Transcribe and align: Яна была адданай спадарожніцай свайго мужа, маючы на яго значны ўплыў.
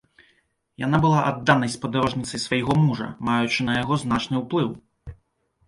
Яна 0.83 0.97
была 1.05 1.19
адданай 1.31 1.69
спадарожніцай 1.75 2.43
свайго 2.47 2.79
мужа, 2.87 3.07
маючы 3.29 3.69
на 3.71 3.79
яго 3.81 4.01
значны 4.07 4.35
ўплыў. 4.45 4.69